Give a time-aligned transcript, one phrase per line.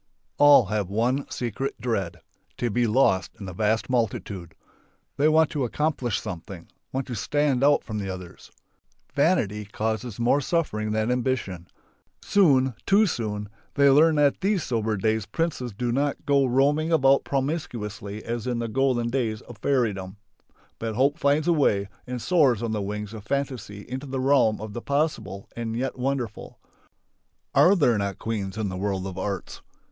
[0.39, 2.21] All have one secret dread:
[2.57, 4.55] To be lost in the vast multitude.
[5.17, 8.49] They want to accomplish something, want to stand out over the others.
[9.13, 11.67] Vanity causes more suffering than ambition.
[12.19, 17.23] Soon, too soon, they learn that, these sober days princes do not go roaming about
[17.23, 20.15] promiscuously as in the golden days of fairydom.
[20.79, 24.59] But hope finds a way and soars on the wings of fantasy into the realm
[24.61, 26.59] of the possible and yet wonderful.
[27.53, 29.61] Are there not queens in the world of arts?